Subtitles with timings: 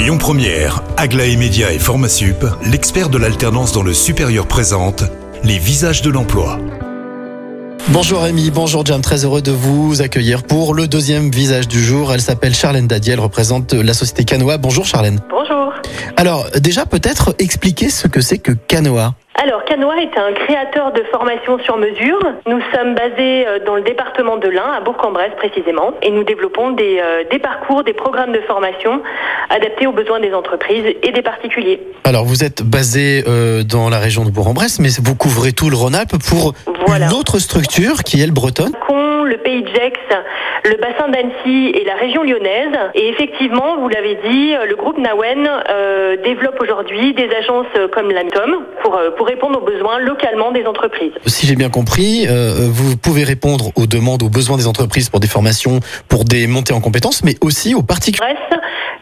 [0.00, 5.04] Lyon Première, Aglaé Média et Formasup, l'expert de l'alternance dans le supérieur présente
[5.44, 6.58] les visages de l'emploi.
[7.88, 12.14] Bonjour Rémi, bonjour Jam, très heureux de vous accueillir pour le deuxième visage du jour.
[12.14, 14.56] Elle s'appelle Charlène Dadier, elle représente la société Canoa.
[14.56, 15.20] Bonjour Charlène.
[15.28, 15.74] Bonjour.
[16.16, 19.12] Alors déjà peut-être expliquer ce que c'est que Canoa.
[19.42, 22.18] Alors, Canoa est un créateur de formation sur mesure.
[22.46, 26.72] Nous sommes basés euh, dans le département de l'Ain, à Bourg-en-Bresse précisément, et nous développons
[26.72, 29.00] des, euh, des parcours, des programmes de formation
[29.48, 31.80] adaptés aux besoins des entreprises et des particuliers.
[32.04, 35.76] Alors vous êtes basé euh, dans la région de Bourg-en-Bresse, mais vous couvrez tout le
[35.76, 36.52] Rhône-Alpes pour
[36.86, 37.06] Voilà.
[37.06, 38.72] une autre structure qui est le bretonne.
[38.86, 39.96] Con, le pays de Gex,
[40.64, 42.76] le bassin d'Annecy et la région lyonnaise.
[42.94, 48.64] Et effectivement, vous l'avez dit, le groupe Nawen euh, développe aujourd'hui des agences comme l'AMTOM
[48.82, 51.12] pour, euh, pour répondre aux besoins localement des entreprises.
[51.26, 55.20] Si j'ai bien compris, euh, vous pouvez répondre aux demandes, aux besoins des entreprises pour
[55.20, 58.34] des formations, pour des montées en compétences, mais aussi aux particuliers.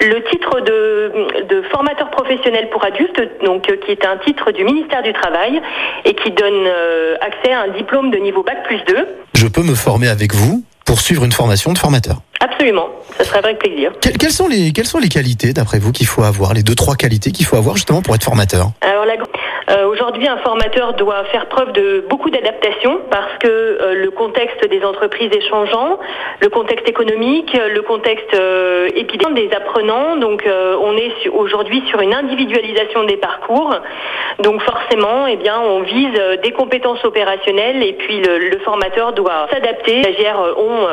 [0.00, 4.64] Le titre de, de formateur professionnel pour adultes, donc euh, qui est un titre du
[4.64, 5.60] ministère du Travail
[6.04, 9.06] et qui donne euh, accès à un diplôme de niveau bac plus 2.
[9.34, 12.22] Je peux me former avec vous pour suivre une formation de formateur.
[12.40, 13.90] Absolument, ça serait avec plaisir.
[14.00, 16.76] Que- Quelles sont les, quelles sont les qualités, d'après vous, qu'il faut avoir, les deux,
[16.76, 18.68] trois qualités qu'il faut avoir justement pour être formateur?
[18.80, 19.14] Alors la-
[19.70, 24.66] euh, aujourd'hui, un formateur doit faire preuve de beaucoup d'adaptation parce que euh, le contexte
[24.70, 25.98] des entreprises est changeant,
[26.40, 30.16] le contexte économique, le contexte euh, épidémique des apprenants.
[30.16, 33.74] Donc, on est su- aujourd'hui sur une individualisation des parcours.
[34.38, 39.48] Donc, forcément, eh bien, on vise des compétences opérationnelles et puis le, le formateur doit
[39.50, 39.96] s'adapter.
[39.96, 40.86] Les stagiaires ont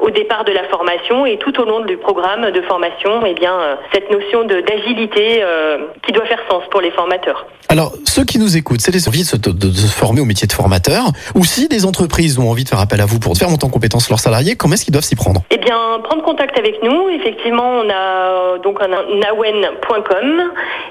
[0.00, 0.87] au départ de la formation
[1.26, 5.78] et tout au long du programme de formation, eh bien, euh, cette notion d'agilité euh,
[6.06, 7.46] qui doit faire sens pour les formateurs.
[7.68, 10.24] Alors, ceux qui nous écoutent, c'est les envies de se, de- de se former au
[10.24, 13.36] métier de formateur, ou si des entreprises ont envie de faire appel à vous pour
[13.36, 15.42] faire monter en compétence leurs salariés, comment est-ce qu'ils doivent s'y prendre?
[15.50, 17.10] Eh bien, prendre contact avec nous.
[17.10, 20.42] Effectivement, on a euh, donc un nawen.com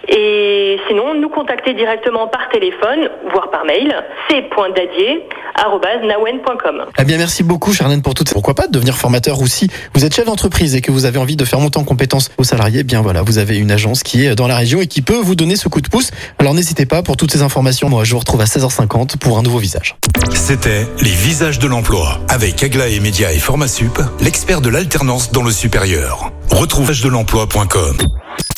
[0.10, 3.96] et sinon nous contacter directement par téléphone, voire par mail,
[4.30, 6.86] c.dadier@nawen.com.
[7.00, 8.36] Eh bien, merci beaucoup, Charlène, pour toutes ces...
[8.38, 11.36] Pourquoi pas devenir formateur ou si vous êtes chef d'entreprise et que vous avez envie
[11.36, 14.26] de faire monter en compétence aux salariés, eh bien voilà, vous avez une agence qui
[14.26, 16.12] est dans la région et qui peut vous donner ce coup de pouce.
[16.40, 17.90] Alors n'hésitez pas pour toutes ces informations.
[17.90, 19.96] Moi, je vous retrouve à 16h50 pour un nouveau visage.
[20.34, 25.52] C'était les visages de l'emploi avec Aglaé Média et Formasup, l'expert de l'alternance dans le
[25.52, 26.32] supérieur.
[26.50, 27.98] Retrouve de l'emploi.com.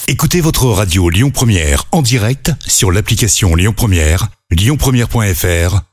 [0.08, 5.89] Écoutez votre radio Lyon Première en direct sur l'application Lyon Première, lyonpremière.fr